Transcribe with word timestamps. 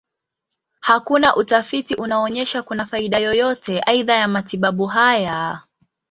Hakuna 0.79 1.35
utafiti 1.35 1.95
unaonyesha 1.95 2.63
kuna 2.63 2.85
faida 2.85 3.17
yoyote 3.17 3.79
aidha 3.85 4.13
ya 4.13 4.27
matibabu 4.27 4.85
haya. 4.85 5.59